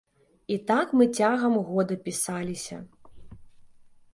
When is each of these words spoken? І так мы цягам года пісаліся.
І 0.53 0.55
так 0.69 0.93
мы 1.01 1.07
цягам 1.17 1.53
года 1.67 1.99
пісаліся. 2.07 2.79